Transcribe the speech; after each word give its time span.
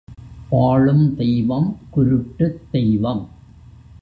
பாழுந்தெய்வம் 0.51 1.69
குருட்டுத் 1.93 2.59
தெய்வம்! 2.71 3.23